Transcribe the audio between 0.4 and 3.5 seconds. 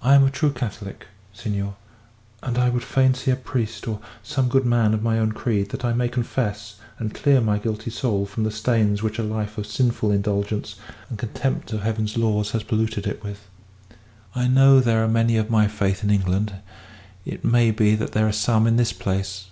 Catholic, senor, and I would fain see a